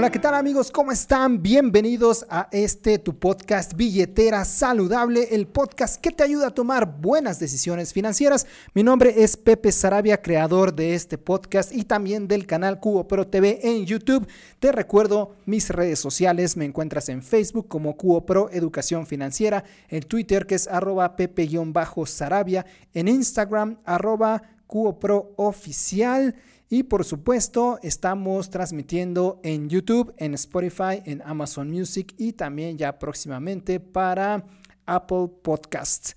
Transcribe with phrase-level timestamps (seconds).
[0.00, 0.70] Hola, ¿qué tal amigos?
[0.70, 1.42] ¿Cómo están?
[1.42, 7.38] Bienvenidos a este tu podcast Billetera Saludable, el podcast que te ayuda a tomar buenas
[7.38, 8.46] decisiones financieras.
[8.72, 13.26] Mi nombre es Pepe Sarabia, creador de este podcast y también del canal Cubo Pro
[13.26, 14.26] TV en YouTube.
[14.58, 20.02] Te recuerdo mis redes sociales, me encuentras en Facebook como Cubo Pro Educación Financiera, en
[20.04, 22.64] Twitter que es arroba pepe-sarabia,
[22.94, 26.36] en Instagram arroba Cubo Pro Oficial.
[26.68, 32.96] Y por supuesto, estamos transmitiendo en YouTube, en Spotify, en Amazon Music y también ya
[32.96, 34.44] próximamente para
[34.86, 36.16] Apple Podcasts.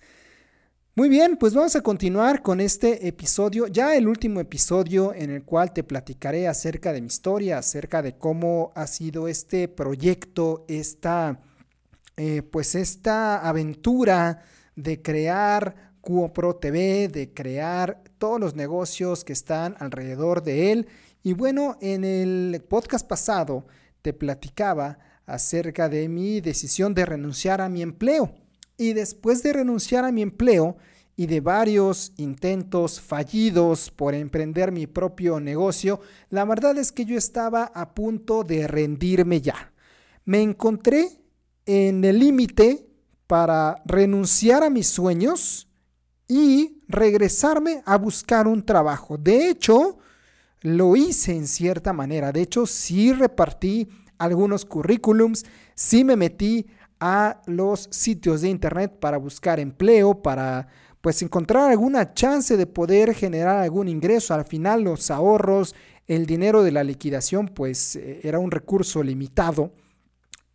[0.95, 5.41] Muy bien, pues vamos a continuar con este episodio, ya el último episodio en el
[5.43, 11.41] cual te platicaré acerca de mi historia, acerca de cómo ha sido este proyecto, esta,
[12.15, 14.43] eh, pues esta aventura
[14.75, 15.93] de crear
[16.33, 20.87] Pro TV, de crear todos los negocios que están alrededor de él.
[21.23, 23.65] Y bueno, en el podcast pasado
[24.01, 28.33] te platicaba acerca de mi decisión de renunciar a mi empleo.
[28.77, 30.77] Y después de renunciar a mi empleo
[31.17, 37.17] y de varios intentos fallidos por emprender mi propio negocio, la verdad es que yo
[37.17, 39.73] estaba a punto de rendirme ya.
[40.23, 41.09] Me encontré
[41.65, 42.87] en el límite
[43.27, 45.67] para renunciar a mis sueños
[46.33, 49.19] y regresarme a buscar un trabajo.
[49.19, 49.99] De hecho,
[50.61, 52.31] lo hice en cierta manera.
[52.31, 53.87] De hecho, sí repartí
[54.17, 56.65] algunos currículums, sí me metí
[56.99, 60.67] a los sitios de internet para buscar empleo, para
[61.01, 64.33] pues encontrar alguna chance de poder generar algún ingreso.
[64.33, 65.75] Al final los ahorros,
[66.07, 69.71] el dinero de la liquidación pues eh, era un recurso limitado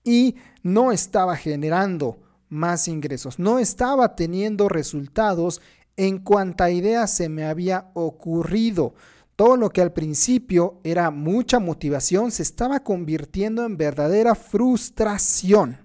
[0.03, 3.39] y no estaba generando más ingresos.
[3.39, 5.61] No estaba teniendo resultados
[5.99, 8.95] en cuanta idea se me había ocurrido.
[9.37, 15.79] Todo lo que al principio era mucha motivación se estaba convirtiendo en verdadera frustración.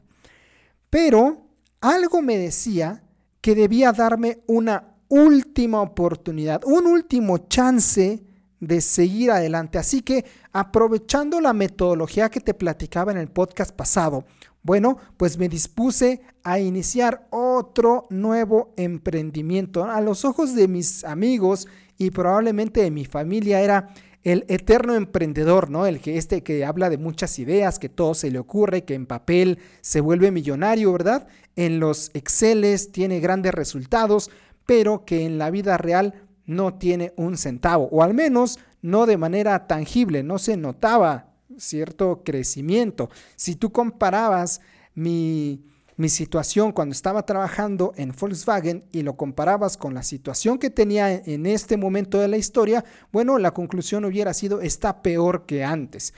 [0.90, 1.47] Pero
[1.81, 3.03] algo me decía
[3.41, 8.23] que debía darme una última oportunidad, un último chance
[8.59, 9.78] de seguir adelante.
[9.78, 14.25] Así que aprovechando la metodología que te platicaba en el podcast pasado,
[14.63, 19.84] bueno, pues me dispuse a iniciar otro nuevo emprendimiento.
[19.84, 25.69] A los ojos de mis amigos y probablemente de mi familia era el eterno emprendedor,
[25.69, 25.85] ¿no?
[25.85, 29.06] El que este que habla de muchas ideas, que todo se le ocurre, que en
[29.06, 31.28] papel se vuelve millonario, ¿verdad?
[31.57, 34.31] En los Exceles tiene grandes resultados,
[34.66, 36.13] pero que en la vida real
[36.46, 42.22] no tiene un centavo, o al menos no de manera tangible, no se notaba cierto
[42.24, 43.09] crecimiento.
[43.36, 44.62] Si tú comparabas
[44.96, 45.64] mi,
[45.96, 51.14] mi situación cuando estaba trabajando en Volkswagen y lo comparabas con la situación que tenía
[51.14, 56.14] en este momento de la historia, bueno, la conclusión hubiera sido está peor que antes.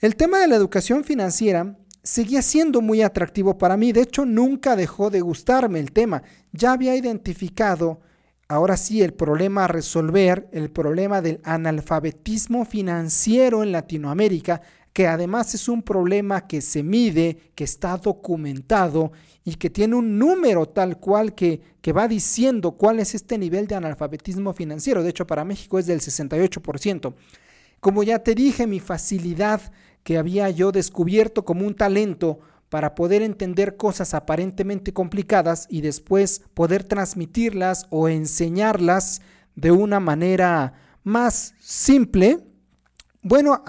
[0.00, 4.76] El tema de la educación financiera seguía siendo muy atractivo para mí, de hecho nunca
[4.76, 6.22] dejó de gustarme el tema.
[6.52, 8.00] Ya había identificado
[8.50, 14.62] Ahora sí, el problema a resolver, el problema del analfabetismo financiero en Latinoamérica,
[14.94, 19.12] que además es un problema que se mide, que está documentado
[19.44, 23.66] y que tiene un número tal cual que, que va diciendo cuál es este nivel
[23.66, 25.02] de analfabetismo financiero.
[25.02, 27.12] De hecho, para México es del 68%.
[27.80, 29.60] Como ya te dije, mi facilidad
[30.02, 36.42] que había yo descubierto como un talento para poder entender cosas aparentemente complicadas y después
[36.54, 39.22] poder transmitirlas o enseñarlas
[39.54, 42.40] de una manera más simple.
[43.22, 43.64] Bueno,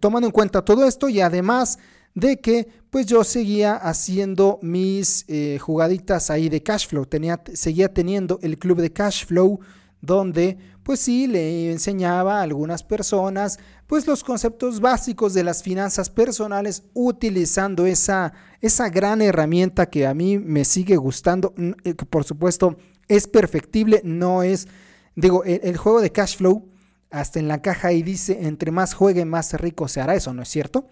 [0.00, 1.78] tomando en cuenta todo esto y además
[2.14, 7.92] de que pues yo seguía haciendo mis eh, jugaditas ahí de cash flow, tenía, seguía
[7.92, 9.60] teniendo el club de cash flow
[10.00, 16.10] donde pues sí le enseñaba a algunas personas pues los conceptos básicos de las finanzas
[16.10, 22.22] personales utilizando esa, esa gran herramienta que a mí me sigue gustando, eh, que por
[22.22, 22.76] supuesto
[23.08, 24.68] es perfectible, no es,
[25.16, 26.68] digo, el, juego de cash flow,
[27.10, 30.42] hasta en la caja ahí dice, entre más juegue, más rico se hará, eso no
[30.42, 30.86] es cierto.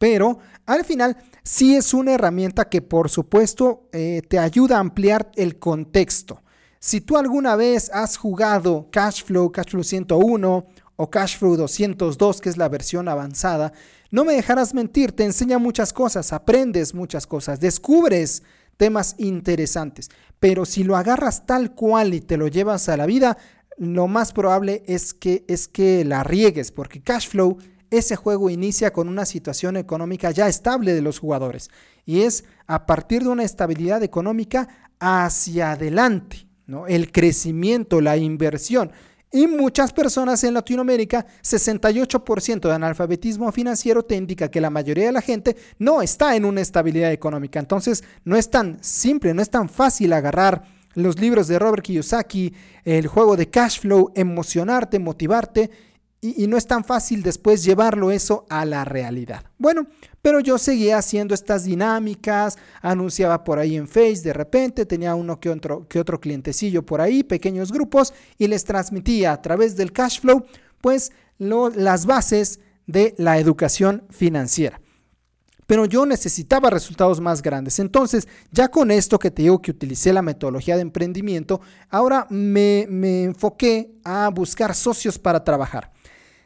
[0.00, 5.30] Pero al final sí es una herramienta que por supuesto eh, te ayuda a ampliar
[5.36, 6.42] el contexto.
[6.84, 12.68] Si tú alguna vez has jugado Cashflow, Cashflow 101 o Cashflow 202, que es la
[12.68, 13.72] versión avanzada,
[14.10, 18.42] no me dejarás mentir, te enseña muchas cosas, aprendes muchas cosas, descubres
[18.76, 23.38] temas interesantes, pero si lo agarras tal cual y te lo llevas a la vida,
[23.78, 27.58] lo más probable es que, es que la riegues, porque Cashflow,
[27.92, 31.70] ese juego inicia con una situación económica ya estable de los jugadores,
[32.04, 34.66] y es a partir de una estabilidad económica
[34.98, 36.48] hacia adelante,
[36.88, 38.90] el crecimiento, la inversión.
[39.34, 45.12] Y muchas personas en Latinoamérica, 68% de analfabetismo financiero te indica que la mayoría de
[45.12, 47.58] la gente no está en una estabilidad económica.
[47.58, 50.64] Entonces, no es tan simple, no es tan fácil agarrar
[50.94, 52.52] los libros de Robert Kiyosaki,
[52.84, 55.70] el juego de cash flow, emocionarte, motivarte
[56.24, 59.44] y, no es tan fácil después llevarlo eso a la realidad.
[59.58, 59.88] Bueno,
[60.22, 65.40] pero yo seguía haciendo estas dinámicas, anunciaba por ahí en Face de repente, tenía uno
[65.40, 69.92] que otro, que otro clientecillo por ahí, pequeños grupos, y les transmitía a través del
[69.92, 70.44] cash flow,
[70.80, 74.80] pues las bases de la educación financiera
[75.64, 77.78] pero yo necesitaba resultados más grandes.
[77.78, 82.86] Entonces, ya con esto que te digo que utilicé la metodología de emprendimiento, ahora me,
[82.90, 85.90] me enfoqué a buscar socios para trabajar.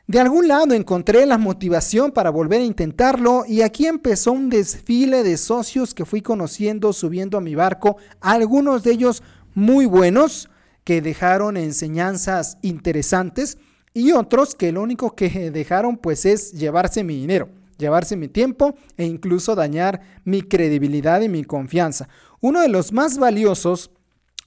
[0.06, 5.24] De algún lado encontré la motivación para volver a intentarlo y aquí empezó un desfile
[5.24, 9.24] de socios que fui conociendo subiendo a mi barco, algunos de ellos
[9.54, 10.48] muy buenos
[10.84, 13.58] que dejaron enseñanzas interesantes
[13.94, 18.76] y otros que lo único que dejaron pues es llevarse mi dinero, llevarse mi tiempo
[18.96, 22.08] e incluso dañar mi credibilidad y mi confianza.
[22.40, 23.90] Uno de los más valiosos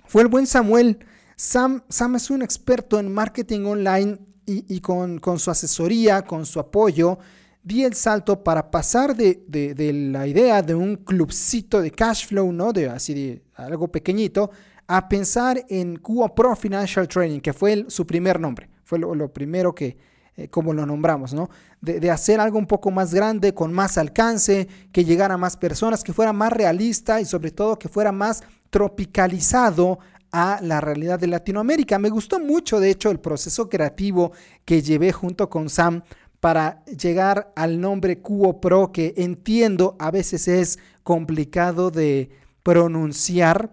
[0.05, 0.99] fue el buen Samuel.
[1.35, 7.19] Sam, Sam es un experto en marketing online y, con, su asesoría, con su apoyo,
[7.61, 12.73] di el salto para pasar de, la idea de un clubcito de cash flow, ¿no?
[12.73, 14.49] De así de algo pequeñito,
[14.87, 19.75] a pensar en Cuba Pro Financial Training, que fue su primer nombre, fue lo, primero
[19.75, 19.97] que,
[20.35, 21.49] eh, como lo nombramos, ¿no?
[21.79, 25.57] De, de, hacer algo un poco más grande, con más alcance, que llegara a más
[25.57, 29.99] personas, que fuera más realista y sobre todo que fuera más tropicalizado
[30.31, 31.99] a la realidad de Latinoamérica.
[31.99, 34.31] Me gustó mucho, de hecho, el proceso creativo
[34.65, 36.03] que llevé junto con Sam
[36.39, 42.29] para llegar al nombre Cuo Pro, que entiendo a veces es complicado de
[42.63, 43.71] pronunciar,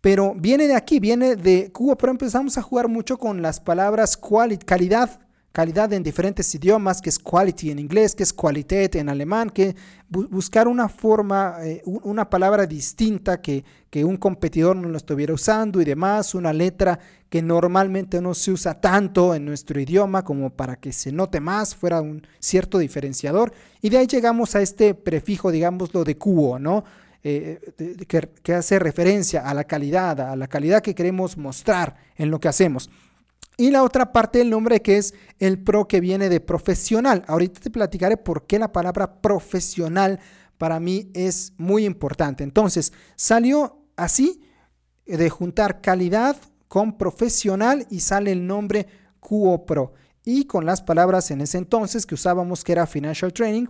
[0.00, 2.10] pero viene de aquí, viene de Cuo Pro.
[2.10, 4.18] Empezamos a jugar mucho con las palabras
[4.66, 5.20] calidad,
[5.52, 9.76] calidad en diferentes idiomas, que es quality en inglés, que es qualität en alemán, que
[10.08, 15.80] buscar una forma, eh, una palabra distinta que, que un competidor no lo estuviera usando
[15.80, 20.76] y demás, una letra que normalmente no se usa tanto en nuestro idioma como para
[20.76, 23.52] que se note más, fuera un cierto diferenciador.
[23.80, 26.84] Y de ahí llegamos a este prefijo, digámoslo, de cubo, ¿no?
[27.24, 27.60] Eh,
[28.08, 32.40] que, que hace referencia a la calidad, a la calidad que queremos mostrar en lo
[32.40, 32.90] que hacemos.
[33.56, 37.24] Y la otra parte del nombre que es el pro que viene de profesional.
[37.26, 40.20] Ahorita te platicaré por qué la palabra profesional
[40.58, 42.44] para mí es muy importante.
[42.44, 44.42] Entonces, salió así
[45.06, 46.36] de juntar calidad
[46.68, 48.86] con profesional y sale el nombre
[49.20, 49.92] QO Pro.
[50.24, 53.66] Y con las palabras en ese entonces que usábamos que era Financial Training,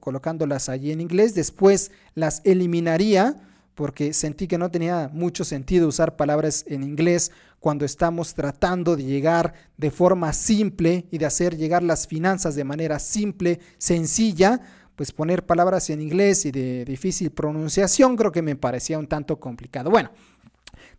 [0.00, 3.47] colocándolas allí en inglés, después las eliminaría
[3.78, 7.30] porque sentí que no tenía mucho sentido usar palabras en inglés
[7.60, 12.64] cuando estamos tratando de llegar de forma simple y de hacer llegar las finanzas de
[12.64, 14.60] manera simple, sencilla,
[14.96, 19.38] pues poner palabras en inglés y de difícil pronunciación creo que me parecía un tanto
[19.38, 19.90] complicado.
[19.90, 20.10] Bueno,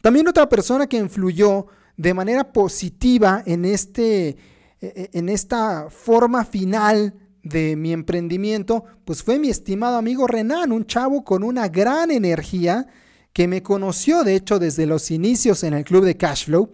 [0.02, 1.68] también otra persona que influyó
[1.98, 4.38] de manera positiva en, este, e,
[4.80, 10.86] e, en esta forma final de mi emprendimiento, pues fue mi estimado amigo Renan, un
[10.86, 12.88] chavo con una gran energía
[13.34, 16.72] que me conoció de hecho desde los inicios en el club de Cashflow,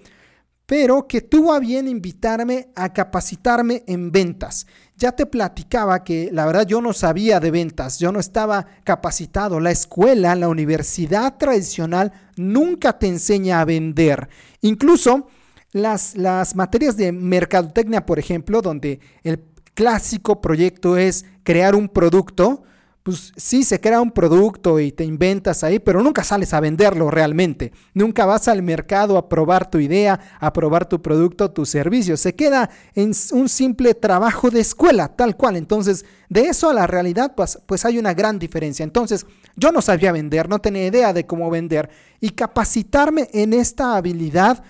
[0.65, 4.65] pero que tuvo a bien invitarme a capacitarme en ventas.
[4.97, 9.59] Ya te platicaba que la verdad yo no sabía de ventas, yo no estaba capacitado.
[9.59, 14.27] La escuela, la universidad tradicional nunca te enseña a vender.
[14.61, 15.27] Incluso
[15.71, 19.37] las, las materias de mercadotecnia, por ejemplo, donde el
[19.75, 22.63] clásico proyecto es crear un producto,
[23.05, 27.11] pues sí, se crea un producto y te inventas ahí, pero nunca sales a venderlo
[27.11, 27.71] realmente.
[27.93, 32.17] Nunca vas al mercado a probar tu idea, a probar tu producto, tu servicio.
[32.17, 35.55] Se queda en un simple trabajo de escuela, tal cual.
[35.55, 38.83] Entonces, de eso a la realidad, pues, pues hay una gran diferencia.
[38.83, 41.91] Entonces, yo no sabía vender, no tenía idea de cómo vender.
[42.19, 44.63] Y capacitarme en esta habilidad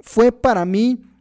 [0.00, 1.11] fue para mí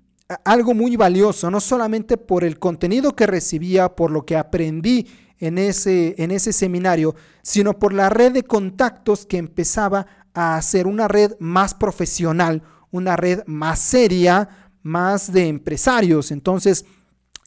[0.43, 5.07] algo muy valioso, no solamente por el contenido que recibía, por lo que aprendí
[5.39, 10.87] en ese, en ese seminario, sino por la red de contactos que empezaba a hacer
[10.87, 16.31] una red más profesional, una red más seria, más de empresarios.
[16.31, 16.85] Entonces,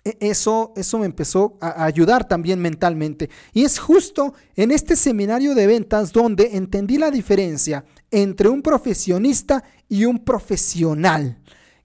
[0.04, 3.30] e, eso, eso me empezó a ayudar también mentalmente.
[3.52, 9.64] Y es justo en este seminario de ventas donde entendí la diferencia entre un profesionista
[9.88, 11.38] y un profesional,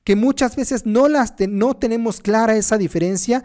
[0.09, 3.43] que muchas veces no, las no tenemos clara esa diferencia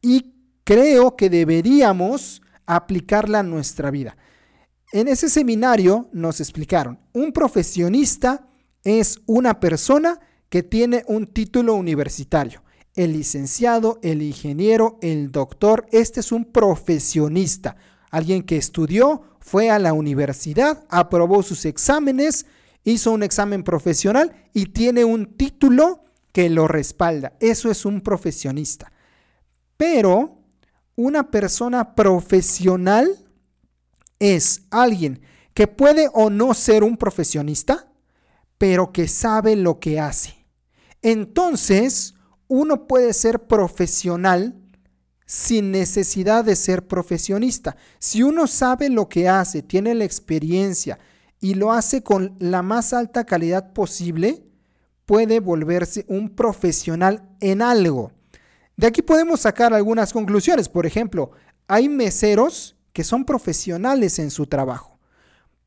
[0.00, 0.32] y
[0.64, 4.16] creo que deberíamos aplicarla a nuestra vida.
[4.92, 8.48] En ese seminario nos explicaron, un profesionista
[8.82, 10.18] es una persona
[10.48, 12.62] que tiene un título universitario.
[12.94, 17.76] El licenciado, el ingeniero, el doctor, este es un profesionista,
[18.10, 22.46] alguien que estudió, fue a la universidad, aprobó sus exámenes,
[22.84, 26.05] hizo un examen profesional y tiene un título
[26.36, 27.32] que lo respalda.
[27.40, 28.92] Eso es un profesionista.
[29.78, 30.42] Pero
[30.94, 33.08] una persona profesional
[34.18, 35.22] es alguien
[35.54, 37.90] que puede o no ser un profesionista,
[38.58, 40.34] pero que sabe lo que hace.
[41.00, 42.12] Entonces,
[42.48, 44.60] uno puede ser profesional
[45.24, 47.78] sin necesidad de ser profesionista.
[47.98, 50.98] Si uno sabe lo que hace, tiene la experiencia
[51.40, 54.45] y lo hace con la más alta calidad posible,
[55.06, 58.12] puede volverse un profesional en algo.
[58.76, 60.68] De aquí podemos sacar algunas conclusiones.
[60.68, 61.30] Por ejemplo,
[61.66, 64.98] hay meseros que son profesionales en su trabajo.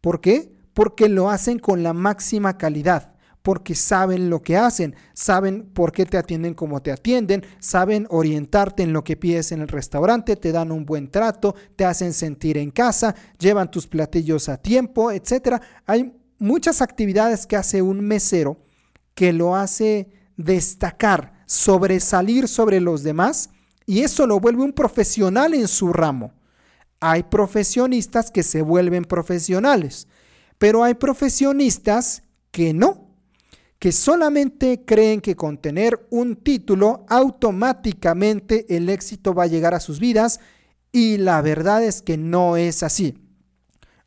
[0.01, 0.53] ¿Por qué?
[0.73, 6.05] Porque lo hacen con la máxima calidad porque saben lo que hacen, saben por qué
[6.05, 10.51] te atienden como te atienden, saben orientarte en lo que pides en el restaurante, te
[10.51, 15.61] dan un buen trato, te hacen sentir en casa, llevan tus platillos a tiempo, etc.
[15.85, 18.57] Hay muchas actividades que hace un mesero
[19.19, 20.07] que lo hace
[20.37, 23.49] destacar, sobresalir sobre los demás
[23.85, 26.31] y eso lo vuelve un profesional en su ramo.
[27.01, 30.07] Hay profesionistas que se vuelven profesionales,
[30.57, 33.09] pero hay profesionistas que no
[33.77, 39.81] que solamente creen que con tener un título automáticamente el éxito va a llegar a
[39.81, 40.39] sus vidas
[40.93, 43.17] y la verdad es que no es así.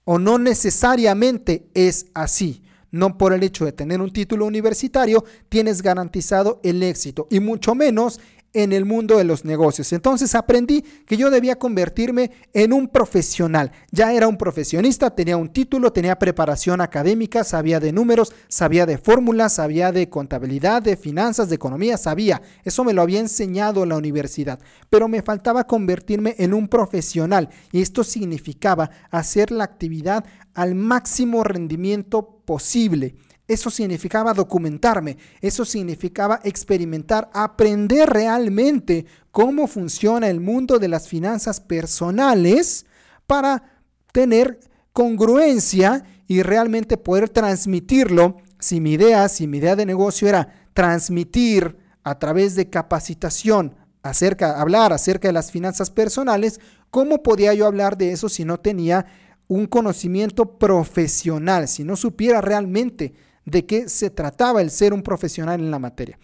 [0.04, 2.61] O no necesariamente es así.
[2.92, 7.74] No por el hecho de tener un título universitario tienes garantizado el éxito y mucho
[7.74, 8.20] menos
[8.54, 9.92] en el mundo de los negocios.
[9.92, 13.72] Entonces aprendí que yo debía convertirme en un profesional.
[13.90, 18.98] Ya era un profesionista, tenía un título, tenía preparación académica, sabía de números, sabía de
[18.98, 22.42] fórmulas, sabía de contabilidad, de finanzas, de economía, sabía.
[22.64, 24.58] Eso me lo había enseñado la universidad.
[24.90, 31.44] Pero me faltaba convertirme en un profesional y esto significaba hacer la actividad al máximo
[31.44, 33.14] rendimiento posible.
[33.52, 41.60] Eso significaba documentarme, eso significaba experimentar, aprender realmente cómo funciona el mundo de las finanzas
[41.60, 42.86] personales
[43.26, 43.62] para
[44.10, 44.58] tener
[44.94, 48.38] congruencia y realmente poder transmitirlo.
[48.58, 54.62] Si mi idea, si mi idea de negocio era transmitir a través de capacitación acerca,
[54.62, 56.58] hablar acerca de las finanzas personales,
[56.90, 59.04] ¿cómo podía yo hablar de eso si no tenía
[59.46, 63.12] un conocimiento profesional, si no supiera realmente
[63.44, 66.18] de qué se trataba el ser un profesional en la materia.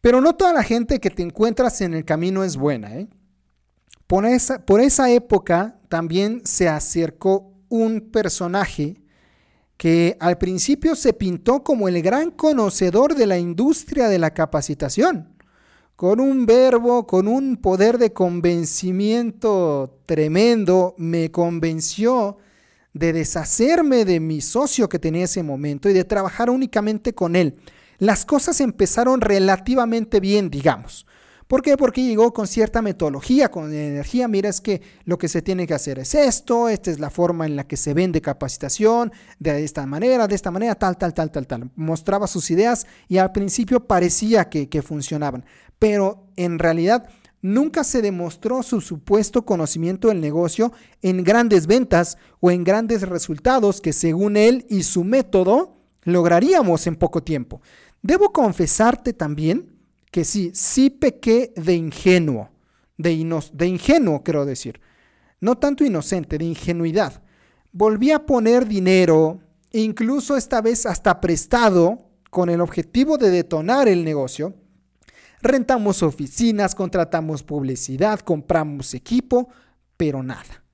[0.00, 2.94] Pero no toda la gente que te encuentras en el camino es buena.
[2.94, 3.08] ¿eh?
[4.06, 9.00] Por, esa, por esa época también se acercó un personaje
[9.76, 15.34] que al principio se pintó como el gran conocedor de la industria de la capacitación,
[15.96, 22.38] con un verbo, con un poder de convencimiento tremendo, me convenció
[22.94, 27.56] de deshacerme de mi socio que tenía ese momento y de trabajar únicamente con él.
[27.98, 31.06] Las cosas empezaron relativamente bien, digamos.
[31.46, 31.76] ¿Por qué?
[31.76, 34.28] Porque llegó con cierta metodología, con energía.
[34.28, 37.44] Mira, es que lo que se tiene que hacer es esto, esta es la forma
[37.44, 41.30] en la que se vende capacitación, de esta manera, de esta manera, tal, tal, tal,
[41.30, 41.70] tal, tal.
[41.76, 45.44] Mostraba sus ideas y al principio parecía que, que funcionaban,
[45.78, 47.08] pero en realidad
[47.44, 50.72] nunca se demostró su supuesto conocimiento del negocio
[51.02, 56.96] en grandes ventas o en grandes resultados que según él y su método lograríamos en
[56.96, 57.60] poco tiempo.
[58.00, 59.76] Debo confesarte también
[60.10, 62.48] que sí, sí pequé de ingenuo,
[62.96, 64.80] de, de ingenuo quiero decir,
[65.38, 67.22] no tanto inocente, de ingenuidad.
[67.72, 74.02] Volví a poner dinero, incluso esta vez hasta prestado, con el objetivo de detonar el
[74.02, 74.54] negocio,
[75.44, 79.50] Rentamos oficinas, contratamos publicidad, compramos equipo,
[79.94, 80.64] pero nada.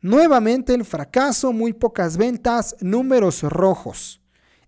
[0.00, 4.22] Nuevamente el fracaso, muy pocas ventas, números rojos.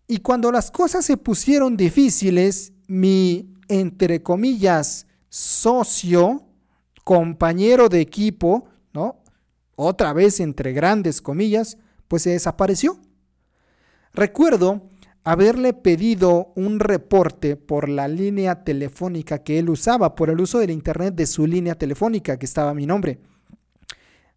[0.07, 6.45] Y cuando las cosas se pusieron difíciles, mi, entre comillas, socio,
[7.03, 9.23] compañero de equipo, ¿no?
[9.75, 12.99] Otra vez entre grandes comillas, pues se desapareció.
[14.13, 14.91] Recuerdo
[15.27, 20.71] haberle pedido un reporte por la línea telefónica que él usaba, por el uso del
[20.71, 23.19] internet de su línea telefónica que estaba mi nombre.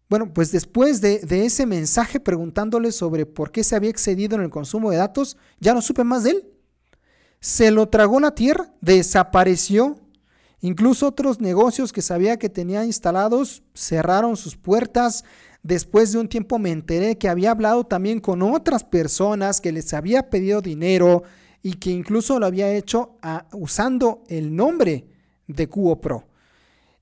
[0.08, 4.50] Bueno, pues después de, ese mensaje preguntándole sobre por qué se había excedido en el
[4.50, 6.44] consumo de datos, ya no supe más de él.
[7.38, 9.96] Se lo tragó la tierra, desapareció.
[10.60, 15.24] Incluso otros negocios que sabía que tenía instalados cerraron sus puertas.
[15.62, 19.92] Después de un tiempo me enteré que había hablado también con otras personas que les
[19.92, 21.22] había pedido dinero
[21.62, 25.06] y que incluso lo había hecho ah, usando el nombre
[25.46, 26.30] de Cubo Pro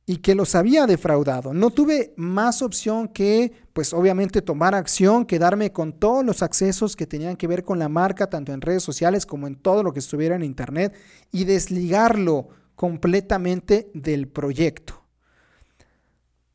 [0.09, 1.53] y que los había defraudado.
[1.53, 7.07] No tuve más opción que, pues obviamente, tomar acción, quedarme con todos los accesos que
[7.07, 9.99] tenían que ver con la marca, tanto en redes sociales como en todo lo que
[9.99, 10.95] estuviera en Internet,
[11.31, 15.03] y desligarlo completamente del proyecto.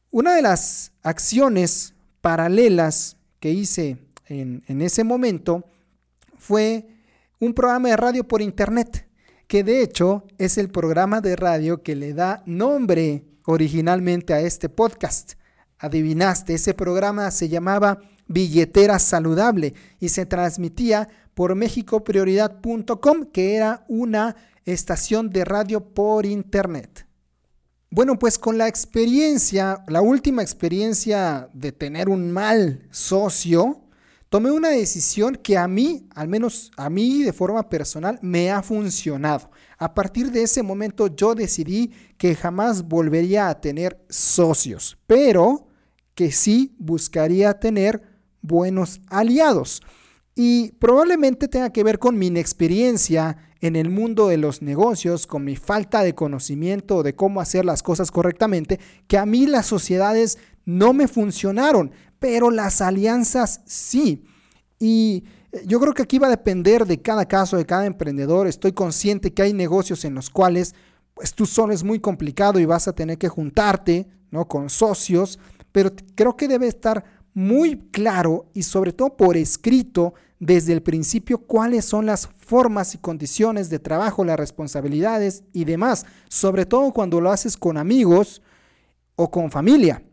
[0.09, 1.92] Una de las acciones
[2.23, 5.65] paralelas que hice en, ese momento
[6.37, 6.87] fue
[7.41, 9.09] un programa de radio por Internet,
[9.45, 14.69] que de hecho es el programa de radio que le da nombre originalmente a este
[14.69, 15.33] podcast.
[15.77, 24.37] Adivinaste, ese programa se llamaba Billetera Saludable y se transmitía por mexicoprioridad.com, que era una
[24.63, 27.05] estación de radio por internet.
[27.95, 33.81] Bueno, pues con la experiencia, la última experiencia de tener un mal socio,
[34.29, 38.63] tomé una decisión que a mí, al menos a mí de forma personal, me ha
[38.63, 39.51] funcionado.
[39.77, 45.67] A partir de ese momento yo decidí que jamás volvería a tener socios, pero
[46.15, 48.01] que sí buscaría tener
[48.41, 49.83] buenos aliados.
[50.33, 55.43] Y probablemente tenga que ver con mi inexperiencia en el mundo de los negocios, con
[55.43, 60.37] mi falta de conocimiento de cómo hacer las cosas correctamente, que a mí las sociedades
[60.65, 61.91] no me funcionaron
[62.23, 64.23] pero las alianzas sí.
[64.79, 68.47] Y eh, yo creo que aquí va a depender de cada caso, de cada emprendedor.
[68.47, 70.73] Estoy consciente que hay negocios en los cuales
[71.13, 74.47] pues tú solo es muy complicado y vas a tener que juntarte, ¿no?
[74.47, 75.37] Con socios,
[75.73, 81.37] pero creo que debe estar muy claro y sobre todo por escrito desde el principio
[81.37, 87.21] cuáles son las formas y condiciones de trabajo, las responsabilidades y demás, sobre todo cuando
[87.21, 88.41] lo haces con amigos
[89.15, 90.03] o con familia.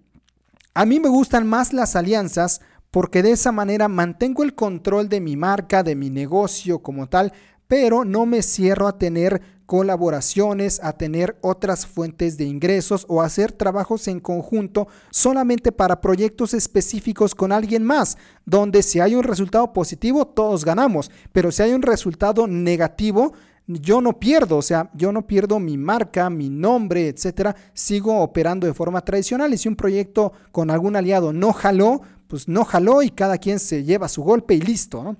[0.74, 5.20] A mí me gustan más las alianzas porque de esa manera mantengo el control de
[5.20, 7.32] mi marca, de mi negocio como tal,
[7.66, 13.52] pero no me cierro a tener colaboraciones, a tener otras fuentes de ingresos o hacer
[13.52, 19.72] trabajos en conjunto solamente para proyectos específicos con alguien más, donde si hay un resultado
[19.72, 23.32] positivo todos ganamos, pero si hay un resultado negativo
[23.68, 28.66] yo no pierdo, o sea, yo no pierdo mi marca, mi nombre, etcétera, sigo operando
[28.66, 33.02] de forma tradicional y si un proyecto con algún aliado no jaló, pues no jaló
[33.02, 35.16] y cada quien se lleva su golpe y listo,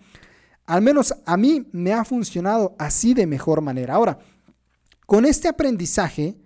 [0.67, 3.95] Al menos a mí me ha funcionado así de mejor manera.
[3.95, 4.19] Ahora,
[5.11, 6.37] con este aprendizaje,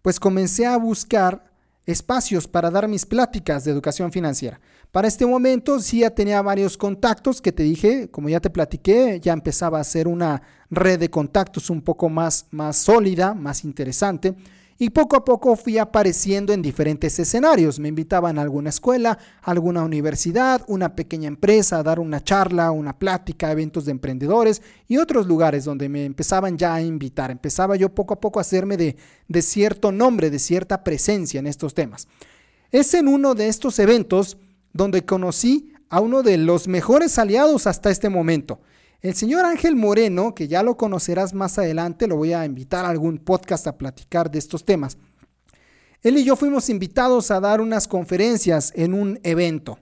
[0.00, 1.50] pues comencé a buscar
[1.84, 4.60] espacios para dar mis pláticas de educación financiera.
[4.92, 9.18] Para este momento sí ya tenía varios contactos que te dije, como ya te platiqué,
[9.18, 14.36] ya empezaba a hacer una red de contactos un poco más, más sólida, más interesante.
[14.76, 17.78] Y poco a poco fui apareciendo en diferentes escenarios.
[17.78, 22.98] Me invitaban a alguna escuela, alguna universidad, una pequeña empresa a dar una charla, una
[22.98, 27.30] plática, eventos de emprendedores y otros lugares donde me empezaban ya a invitar.
[27.30, 31.72] Empezaba yo poco a poco a hacerme de cierto nombre, de cierta presencia en estos
[31.72, 32.08] temas.
[32.72, 34.36] Es en uno de estos eventos
[34.72, 38.58] donde conocí a uno de los mejores aliados hasta este momento.
[39.04, 42.88] El señor Ángel Moreno, que ya lo conocerás más adelante, lo voy a invitar a
[42.88, 44.96] algún podcast a platicar de estos temas.
[46.00, 49.78] Él y yo fuimos invitados a dar unas conferencias en un evento.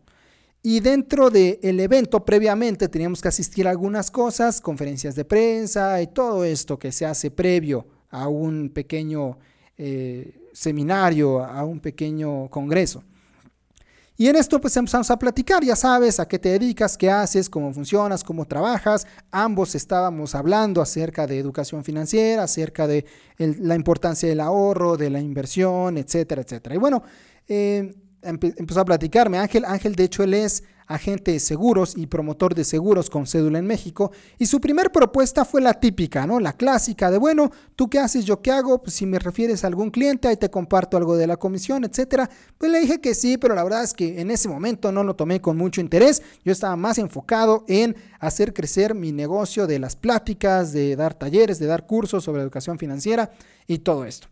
[0.61, 6.09] Y dentro del evento, previamente, teníamos que asistir a algunas cosas, conferencias de prensa y
[6.09, 9.39] todo esto que se hace previo a un pequeño
[9.79, 13.05] eh, seminario, a un pequeño congreso.
[14.23, 17.51] Y en esto pues empezamos a platicar, ya sabes, a qué te dedicas, qué haces,
[17.51, 19.05] cómo funcionas, cómo trabajas.
[19.33, 23.05] Ambos estábamos hablando acerca de educación financiera, acerca de
[23.39, 26.77] la importancia del ahorro, de la inversión, etcétera, etcétera.
[26.77, 27.03] Y bueno,
[27.49, 29.65] eh, empezó a platicarme Ángel.
[29.65, 33.67] Ángel, de hecho, él es agente de seguros y promotor de seguros con cédula en
[33.67, 34.13] México.
[34.39, 36.41] Y su primer propuesta fue la típica, ¿no?
[36.41, 38.25] La clásica de, bueno, ¿tú qué haces?
[38.25, 38.83] ¿Yo qué hago?
[38.83, 42.29] Pues si me refieres a algún cliente, ahí te comparto algo de la comisión, etcétera.
[42.59, 45.17] Pues le dije que sí, pero la verdad es que en ese momento no lo
[45.17, 46.23] tomé con mucho interés.
[46.45, 51.59] Yo estaba más enfocado en hacer crecer mi negocio de las pláticas, de dar talleres,
[51.59, 53.31] de dar cursos sobre educación financiera
[53.67, 54.29] y todo esto.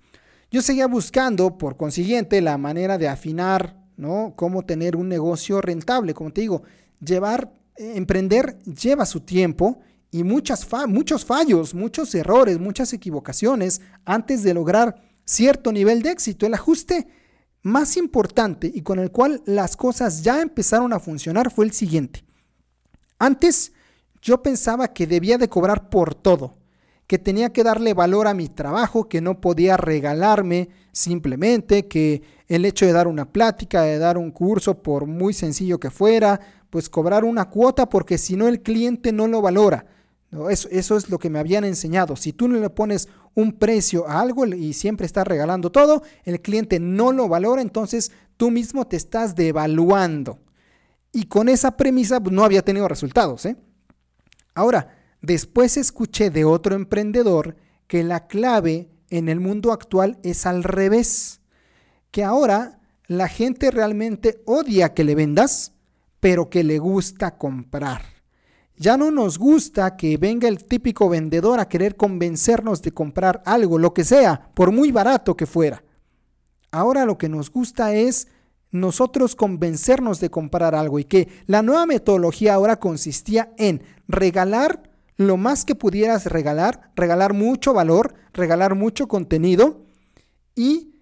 [0.50, 4.32] Yo seguía buscando, por consiguiente, la manera de afinar ¿no?
[4.34, 6.62] Cómo tener un negocio rentable, como te digo,
[7.04, 14.54] llevar, emprender lleva su tiempo y muchas muchos fallos, muchos errores, muchas equivocaciones antes de
[14.54, 16.46] lograr cierto nivel de éxito.
[16.46, 17.06] El ajuste
[17.62, 22.24] más importante y con el cual las cosas ya empezaron a funcionar fue el siguiente.
[23.18, 23.72] Antes
[24.22, 26.56] yo pensaba que debía de cobrar por todo,
[27.10, 32.64] que tenía que darle valor a mi trabajo, que no podía regalarme simplemente, que el
[32.64, 36.38] hecho de dar una plática, de dar un curso, por muy sencillo que fuera,
[36.70, 39.86] pues cobrar una cuota porque si no el cliente no lo valora.
[40.50, 42.14] Eso, es lo que me habían enseñado.
[42.14, 46.40] Si tú no le pones un precio a algo y siempre estás regalando todo, el
[46.40, 50.38] cliente no lo valora, entonces tú mismo te estás devaluando.
[51.10, 53.46] Y con esa premisa pues, no había tenido resultados.
[53.46, 53.56] ¿eh?
[54.54, 57.56] Ahora, después escuché de otro emprendedor
[57.86, 61.40] que la clave en el mundo actual es al revés.
[62.10, 65.72] Que ahora la gente realmente odia que le vendas,
[66.20, 68.02] pero que le gusta comprar.
[68.76, 73.78] Ya no nos gusta que venga el típico vendedor a querer convencernos de comprar algo,
[73.78, 75.84] lo que sea, por muy barato que fuera.
[76.70, 78.28] Ahora lo que nos gusta es
[78.70, 84.89] nosotros convencernos de comprar algo y que la nueva metodología ahora consistía en regalar
[85.20, 89.84] lo más que pudieras regalar, regalar mucho valor, regalar mucho contenido
[90.56, 90.94] y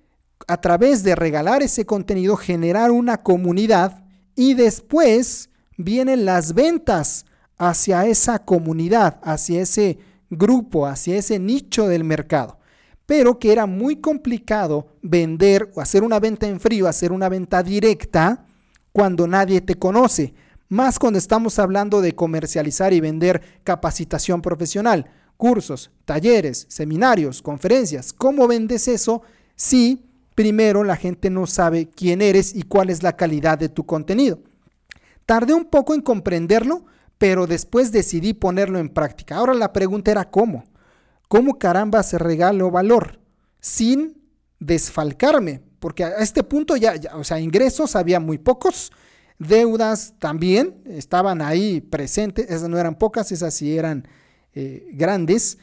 [0.49, 4.03] a través de regalar ese contenido generar una comunidad
[4.35, 7.27] y después vienen las ventas
[7.59, 10.01] hacia esa comunidad, hacia ese
[10.31, 12.59] grupo, hacia ese nicho del mercado.
[13.07, 17.63] Pero que era muy complicado vender o hacer una venta en frío, hacer una venta
[17.63, 18.45] directa
[18.91, 20.35] cuando nadie te conoce.
[20.69, 28.13] Más cuando estamos hablando de comercializar y vender capacitación profesional, cursos, talleres, seminarios, conferencias.
[28.13, 29.23] ¿Cómo vendes eso
[29.57, 30.05] si
[30.35, 34.41] primero la gente no sabe quién eres y cuál es la calidad de tu contenido?
[35.25, 36.85] Tardé un poco en comprenderlo,
[37.17, 39.37] pero después decidí ponerlo en práctica.
[39.37, 40.65] Ahora la pregunta era cómo.
[41.29, 43.21] ¿Cómo caramba se regalo valor
[43.61, 44.23] sin
[44.61, 45.63] desfalcarme?
[45.79, 48.93] Porque a este punto ya, o sea, ingresos había muy pocos,
[49.39, 54.07] deudas también estaban ahí presentes, esas no eran pocas, esas sí eran
[54.55, 55.59] eh, grandes.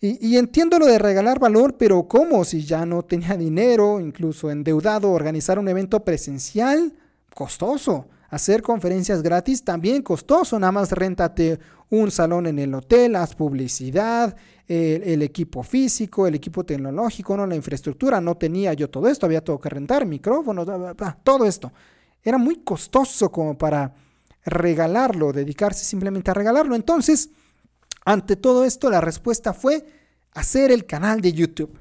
[0.00, 2.44] Y, entiendo lo de regalar valor, pero ¿cómo?
[2.44, 6.92] Si ya no tenía dinero, incluso endeudado, organizar un evento presencial,
[7.34, 13.36] costoso hacer conferencias gratis también costoso, nada más réntate un salón en el hotel, haz
[13.36, 14.34] publicidad,
[14.66, 19.44] el, equipo físico, el equipo tecnológico, no la infraestructura, no tenía yo todo esto, había
[19.44, 20.66] todo que rentar, micrófonos,
[21.22, 21.72] todo esto.
[22.24, 23.94] Era muy costoso como para
[24.44, 26.74] regalarlo, dedicarse simplemente a regalarlo.
[26.74, 27.30] Entonces,
[28.04, 29.86] ante todo esto, la respuesta fue
[30.32, 31.78] hacer el canal de YouTube.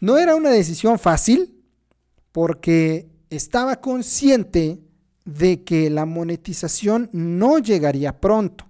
[0.00, 1.62] No era una decisión fácil
[2.32, 4.80] porque estaba consciente
[5.24, 8.66] de que la monetización no llegaría pronto.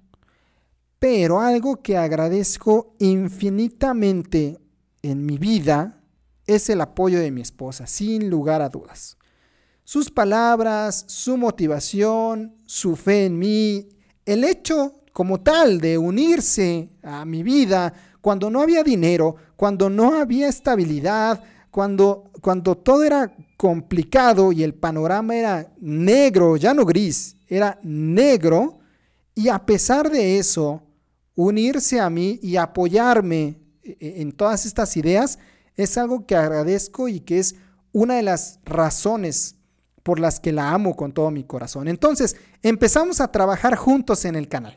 [0.98, 4.58] Pero algo que agradezco infinitamente
[5.02, 6.02] en mi vida
[6.46, 9.16] es el apoyo de mi esposa, sin lugar a dudas.
[9.92, 13.88] Sus palabras, su motivación, su fe en mí,
[14.24, 20.14] el hecho como tal de unirse a mi vida cuando no había dinero, cuando no
[20.14, 27.34] había estabilidad, cuando, cuando todo era complicado y el panorama era negro, ya no gris,
[27.48, 28.78] era negro,
[29.34, 30.84] y a pesar de eso,
[31.34, 35.40] unirse a mí y apoyarme e, e, en todas estas ideas
[35.74, 37.56] es algo que agradezco y que es
[37.90, 39.56] una de las razones
[40.10, 41.86] por las que la amo con todo mi corazón.
[41.86, 44.76] Entonces, empezamos a trabajar juntos en el canal.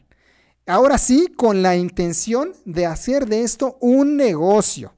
[0.68, 4.94] Ahora sí, con la intención de hacer de esto un negocio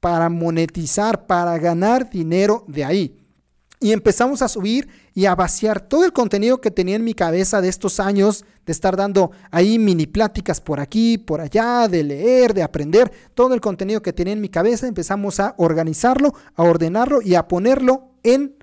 [0.00, 3.16] para monetizar, para ganar dinero de ahí.
[3.78, 7.60] Y empezamos a subir y a vaciar todo el contenido que tenía en mi cabeza
[7.60, 12.54] de estos años de estar dando ahí mini pláticas por aquí, por allá, de leer,
[12.54, 17.22] de aprender, todo el contenido que tenía en mi cabeza, empezamos a organizarlo, a ordenarlo
[17.22, 18.56] y a ponerlo en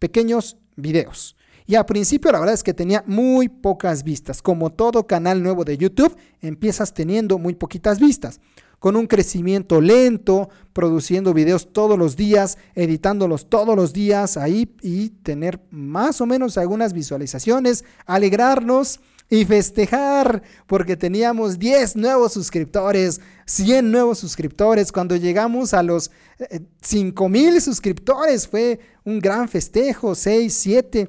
[0.00, 1.36] pequeños videos.
[1.66, 4.42] Y al principio la verdad es que tenía muy pocas vistas.
[4.42, 8.40] Como todo canal nuevo de YouTube, empiezas teniendo muy poquitas vistas
[8.80, 15.10] con un crecimiento lento, produciendo videos todos los días, editándolos todos los días ahí y
[15.10, 23.90] tener más o menos algunas visualizaciones, alegrarnos y festejar porque teníamos 10 nuevos suscriptores, 100
[23.90, 24.92] nuevos suscriptores.
[24.92, 26.10] Cuando llegamos a los
[26.82, 31.08] 5 eh, suscriptores fue un gran festejo, 6, 7.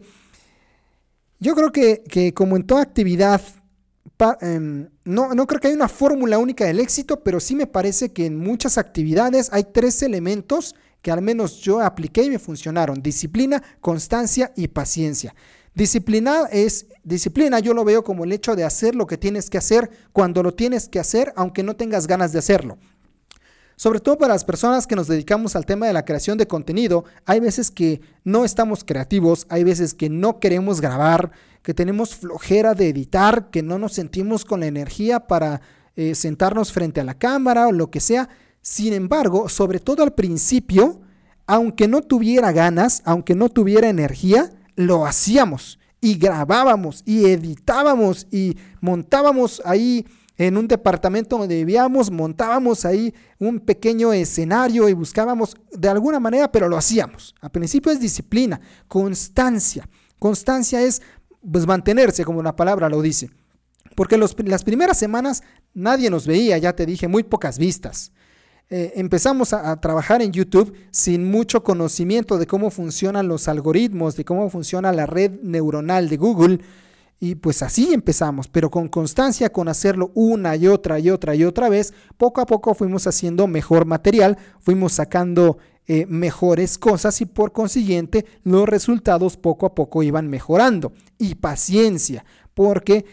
[1.39, 3.41] Yo creo que, que como en toda actividad
[4.41, 8.11] Em, no, no creo que haya una fórmula única del éxito, pero sí me parece
[8.11, 13.01] que en muchas actividades hay tres elementos que al menos yo apliqué y me funcionaron.
[13.01, 15.33] Disciplina, constancia y paciencia.
[15.73, 19.57] Disciplina es disciplina, yo lo veo como el hecho de hacer lo que tienes que
[19.57, 22.77] hacer cuando lo tienes que hacer, aunque no tengas ganas de hacerlo.
[23.77, 27.03] Sobre todo para las personas que nos dedicamos al tema de la creación de contenido,
[27.25, 31.31] hay veces que no estamos creativos, hay veces que no queremos grabar,
[31.63, 35.61] que tenemos flojera de editar, que no nos sentimos con la energía para
[35.95, 38.29] eh, sentarnos frente a la cámara o lo que sea.
[38.61, 41.01] Sin embargo, sobre todo al principio,
[41.47, 48.57] aunque no tuviera ganas, aunque no tuviera energía, lo hacíamos y grabábamos y editábamos y
[48.81, 50.05] montábamos ahí
[50.37, 56.51] en un departamento donde vivíamos, montábamos ahí un pequeño escenario y buscábamos de alguna manera,
[56.51, 57.35] pero lo hacíamos.
[57.41, 59.87] Al principio es disciplina, constancia.
[60.17, 61.01] Constancia es
[61.51, 63.29] pues, mantenerse, como la palabra lo dice.
[63.95, 65.43] Porque las primeras semanas
[65.75, 68.11] nadie nos veía, ya te dije, muy pocas vistas.
[68.73, 74.23] Eh, empezamos a, trabajar en YouTube sin mucho conocimiento de cómo funcionan los algoritmos, de
[74.23, 76.59] cómo funciona la red neuronal de Google.
[77.19, 81.43] Y pues así empezamos, pero con constancia, con hacerlo una y otra y otra y
[81.43, 87.25] otra vez, poco a poco fuimos haciendo mejor material, fuimos sacando eh, mejores cosas y
[87.25, 90.93] por consiguiente los resultados poco a poco iban mejorando.
[91.17, 93.03] Y paciencia, porque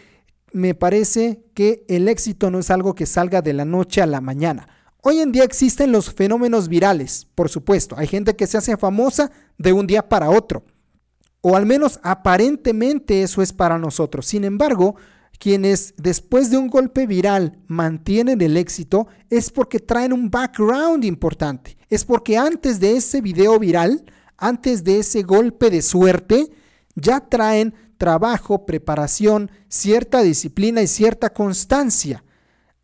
[0.53, 4.21] me parece que el éxito no es algo que salga de la noche a la
[4.21, 4.78] mañana.
[5.01, 7.95] Hoy en día existen los fenómenos virales, por supuesto.
[7.97, 10.65] Hay gente que se hace famosa de un día para otro.
[11.39, 14.25] O al menos aparentemente eso es para nosotros.
[14.25, 14.97] Sin embargo,
[15.39, 21.77] quienes después de un golpe viral mantienen el éxito es porque traen un background importante.
[21.89, 24.03] Es porque antes de ese video viral,
[24.37, 26.51] antes de ese golpe de suerte,
[26.95, 32.25] ya traen trabajo, preparación, cierta disciplina y cierta constancia.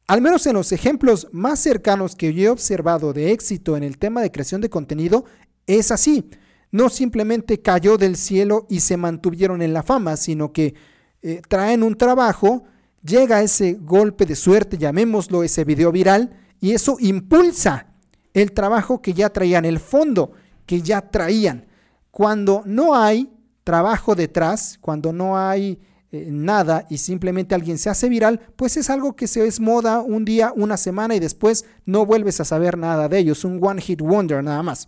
[0.08, 3.98] Al menos en los ejemplos más cercanos que yo he observado de éxito en el
[3.98, 5.26] tema de creación de contenido,
[5.66, 6.30] es así.
[6.72, 10.76] No simplemente cayó del cielo y se mantuvieron en la fama, sino que
[11.24, 12.66] eh, traen un trabajo,
[13.04, 17.88] llega ese golpe de suerte, llamémoslo ese video viral, y eso impulsa
[18.34, 20.34] el trabajo que ya traían, el fondo
[20.68, 21.66] que ya traían.
[22.12, 23.32] Cuando no hay
[23.64, 25.80] trabajo detrás, cuando no hay
[26.16, 30.00] eh, nada y simplemente alguien se hace viral, pues es algo que se es moda
[30.00, 33.34] un día, una semana y después no vuelves a saber nada de ello.
[33.34, 34.88] Es un one hit wonder nada más.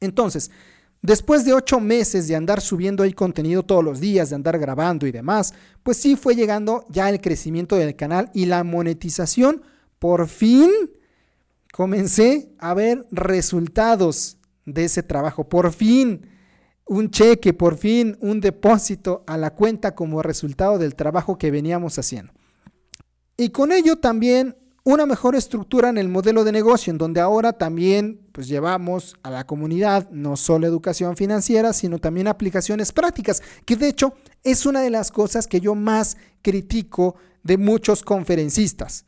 [0.00, 0.50] Entonces,
[1.00, 5.06] después de ocho meses de andar subiendo ahí contenido todos los días, de andar grabando
[5.06, 9.62] y demás, pues sí fue llegando ya el crecimiento del canal y la monetización.
[9.98, 10.70] Por fin
[11.72, 14.36] comencé a ver resultados
[14.66, 15.48] de ese trabajo.
[15.48, 16.26] Por fin
[16.86, 21.98] un cheque, por fin un depósito a la cuenta como resultado del trabajo que veníamos
[21.98, 22.32] haciendo.
[23.36, 27.52] Y con ello también una mejor estructura en el modelo de negocio, en donde ahora
[27.52, 33.76] también pues llevamos a la comunidad no solo educación financiera, sino también aplicaciones prácticas, que
[33.76, 37.14] de hecho es una de las cosas que yo más critico
[37.44, 39.04] de muchos conferencistas,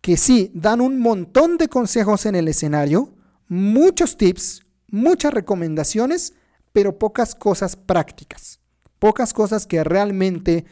[0.00, 3.12] que sí, dan un montón de consejos en el escenario,
[3.48, 6.34] muchos tips, muchas recomendaciones,
[6.72, 8.60] pero pocas cosas prácticas,
[8.98, 10.64] pocas cosas que realmente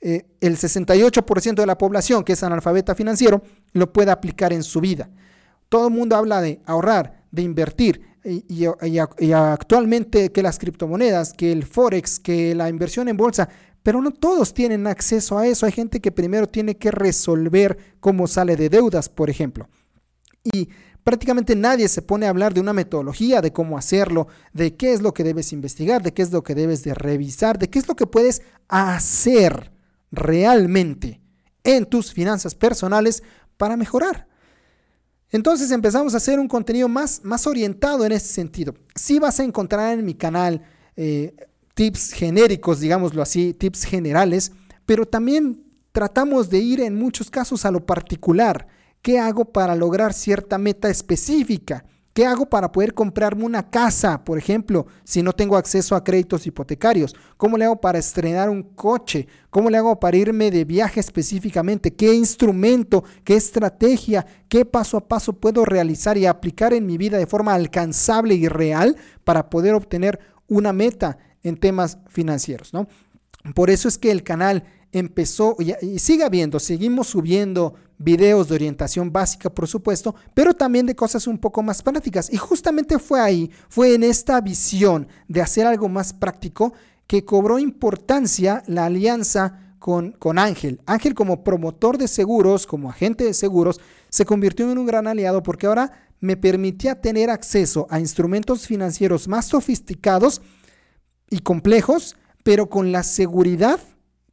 [0.00, 4.80] eh, el 68% de la población que es analfabeta financiero lo pueda aplicar en su
[4.80, 5.10] vida.
[5.68, 11.50] Todo el mundo habla de ahorrar, de invertir, y, y, actualmente que las criptomonedas, que
[11.52, 13.48] el forex, que la inversión en bolsa,
[13.82, 15.64] pero no todos tienen acceso a eso.
[15.64, 19.68] Hay gente que primero tiene que resolver cómo sale de deudas, por ejemplo.
[20.42, 20.68] Y
[21.08, 25.00] prácticamente nadie se pone a hablar de una metodología, de cómo hacerlo, de qué es
[25.00, 27.88] lo que debes investigar, de qué es lo que debes de revisar, de qué es
[27.88, 29.72] lo que puedes hacer
[30.12, 31.22] realmente
[31.64, 33.22] en tus finanzas personales
[33.56, 34.28] para mejorar.
[35.30, 38.74] Entonces empezamos a hacer un contenido más, más orientado en ese sentido.
[38.94, 40.60] Sí vas a encontrar en mi canal
[40.94, 41.34] eh,
[41.72, 44.52] tips genéricos, digámoslo así, tips generales,
[44.84, 48.68] pero también tratamos de ir en muchos casos a lo particular
[49.08, 51.82] ¿Qué hago para lograr cierta meta específica?
[52.12, 56.46] ¿Qué hago para poder comprarme una casa, por ejemplo, si no tengo acceso a créditos
[56.46, 57.16] hipotecarios?
[57.38, 59.26] ¿Cómo le hago para estrenar un coche?
[59.48, 61.94] ¿Cómo le hago para irme de viaje específicamente?
[61.94, 67.16] ¿Qué instrumento, qué estrategia, qué paso a paso puedo realizar y aplicar en mi vida
[67.16, 68.94] de forma alcanzable y real
[69.24, 72.74] para poder obtener una meta en temas financieros?
[72.74, 72.88] ¿no?
[73.54, 79.12] Por eso es que el canal empezó y sigue habiendo, seguimos subiendo videos de orientación
[79.12, 82.32] básica, por supuesto, pero también de cosas un poco más prácticas.
[82.32, 86.72] Y justamente fue ahí, fue en esta visión de hacer algo más práctico
[87.06, 90.80] que cobró importancia la alianza con, con Ángel.
[90.86, 95.42] Ángel como promotor de seguros, como agente de seguros, se convirtió en un gran aliado
[95.42, 100.42] porque ahora me permitía tener acceso a instrumentos financieros más sofisticados
[101.30, 102.16] y complejos
[102.48, 103.78] pero con la seguridad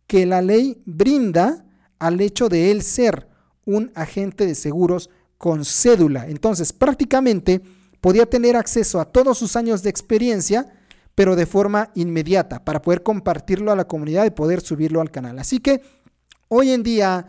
[0.08, 1.66] que la ley brinda
[2.00, 3.28] al hecho de él ser
[3.66, 6.28] un agente de seguros con cédula.
[6.28, 7.62] Entonces, prácticamente
[8.02, 10.68] podía tener acceso a todos sus años de experiencia,
[11.16, 15.40] pero de forma inmediata, para poder compartirlo a la comunidad y poder subirlo al canal.
[15.40, 15.82] Así que
[16.48, 17.28] hoy en día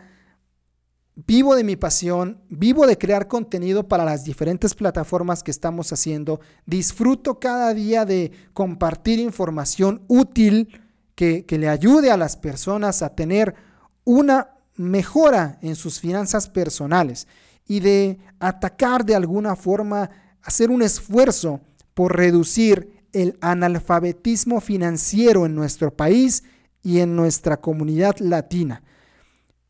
[1.25, 6.39] vivo de mi pasión, vivo de crear contenido para las diferentes plataformas que estamos haciendo,
[6.65, 10.79] disfruto cada día de compartir información útil
[11.15, 13.55] que, que le ayude a las personas a tener
[14.03, 17.27] una mejora en sus finanzas personales
[17.67, 20.09] y de atacar de alguna forma,
[20.41, 21.59] hacer un esfuerzo
[21.93, 26.43] por reducir el analfabetismo financiero en nuestro país
[26.83, 28.83] y en nuestra comunidad latina.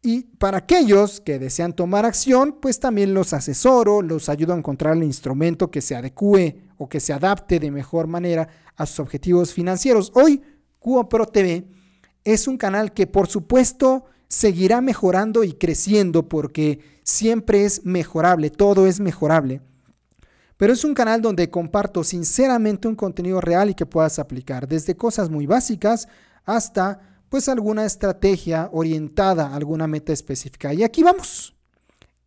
[0.01, 4.95] Y para aquellos que desean tomar acción, pues también los asesoro, los ayudo a encontrar
[4.95, 9.53] el instrumento que se adecue o que se adapte de mejor manera a sus objetivos
[9.53, 10.11] financieros.
[10.13, 10.41] Hoy,
[11.09, 11.67] Pro TV
[12.23, 18.87] es un canal que por supuesto seguirá mejorando y creciendo porque siempre es mejorable, todo
[18.87, 19.61] es mejorable.
[20.57, 24.97] Pero es un canal donde comparto sinceramente un contenido real y que puedas aplicar, desde
[24.97, 26.07] cosas muy básicas
[26.45, 30.73] hasta pues alguna estrategia orientada a alguna meta específica.
[30.73, 31.55] Y aquí vamos.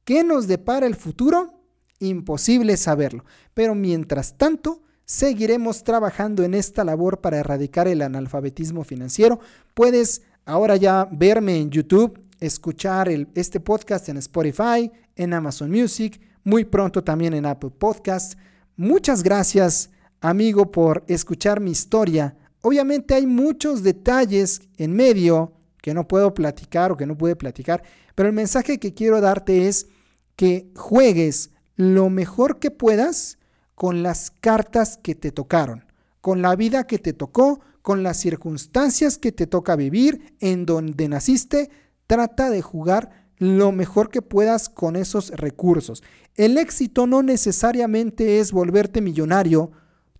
[0.04, 1.62] ¿Qué nos depara el futuro?
[1.98, 3.24] Imposible saberlo.
[3.54, 9.40] Pero mientras tanto, seguiremos trabajando en esta labor para erradicar el analfabetismo financiero.
[9.74, 16.64] Puedes ahora ya verme en YouTube, escuchar este podcast en Spotify, en Amazon Music, muy
[16.64, 18.38] pronto también en Apple Podcast.
[18.76, 22.36] Muchas gracias, amigo, por escuchar mi historia.
[22.62, 27.82] Obviamente hay muchos detalles en medio que no puedo platicar o que no pude platicar,
[28.14, 29.86] pero el mensaje que quiero darte es
[30.36, 33.38] que juegues lo mejor que puedas
[33.74, 35.84] con las cartas que te tocaron,
[36.20, 41.08] con la vida que te tocó, con las circunstancias que te toca vivir, en donde
[41.08, 41.70] naciste,
[42.06, 46.02] trata de jugar lo mejor que puedas con esos recursos.
[46.36, 49.72] El éxito no necesariamente es volverte millonario,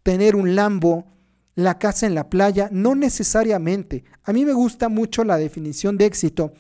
[0.03, 1.07] tener un Lambo,
[1.55, 4.05] la casa en la playa, no necesariamente.
[4.25, 6.53] A mí me gusta mucho la definición de éxito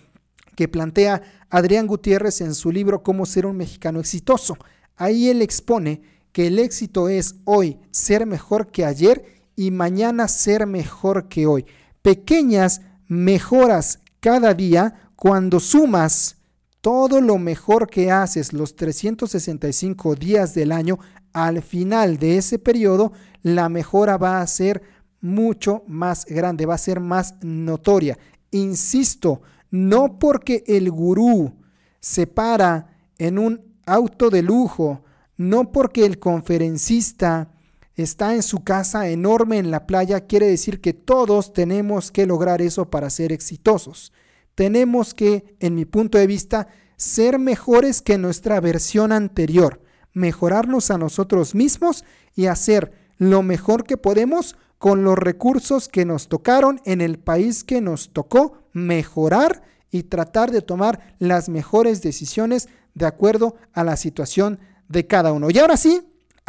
[0.54, 4.58] que plantea Adrián Gutiérrez en su libro Cómo ser un mexicano exitoso.
[4.96, 10.66] Ahí él expone que el éxito es hoy ser mejor que ayer y mañana ser
[10.66, 11.66] mejor que hoy.
[12.02, 16.36] Pequeñas mejoras cada día cuando sumas
[16.80, 20.98] todo lo mejor que haces los 365 días del año,
[21.32, 24.82] al final de ese periodo, la mejora va a ser
[25.20, 28.18] mucho más grande, va a ser más notoria.
[28.50, 31.54] Insisto, no porque el gurú
[32.00, 35.04] se para en un auto de lujo,
[35.36, 37.52] no porque el conferencista
[38.00, 42.62] está en su casa enorme en la playa, quiere decir que todos tenemos que lograr
[42.62, 44.12] eso para ser exitosos.
[44.54, 49.82] Tenemos que, en mi punto de vista, ser mejores que nuestra versión anterior,
[50.12, 56.28] mejorarnos a nosotros mismos y hacer lo mejor que podemos con los recursos que nos
[56.28, 62.68] tocaron en el país que nos tocó, mejorar y tratar de tomar las mejores decisiones
[62.94, 64.58] de acuerdo a la situación
[64.88, 65.50] de cada uno.
[65.50, 66.02] Y ahora sí,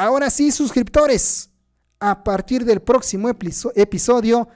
[0.03, 1.51] Ahora sí, suscriptores,
[1.99, 4.47] a partir del próximo episodio.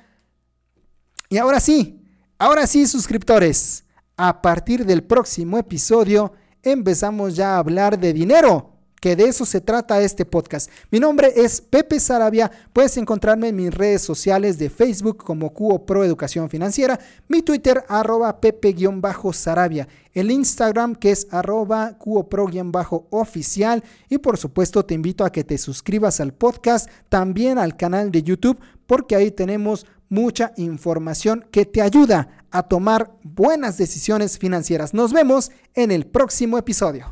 [1.29, 2.01] Y ahora sí,
[2.39, 3.86] ahora sí, suscriptores,
[4.17, 9.62] a partir del próximo episodio empezamos ya a hablar de dinero que de eso se
[9.62, 10.69] trata este podcast.
[10.91, 15.86] Mi nombre es Pepe Sarabia, puedes encontrarme en mis redes sociales de Facebook como Cuo
[15.86, 24.38] Pro Educación Financiera, mi Twitter arroba pepe-sarabia, el Instagram que es arroba cuopro-oficial y por
[24.38, 29.15] supuesto te invito a que te suscribas al podcast, también al canal de YouTube porque
[29.15, 34.93] ahí tenemos mucha información que te ayuda a tomar buenas decisiones financieras.
[34.93, 37.12] Nos vemos en el próximo episodio.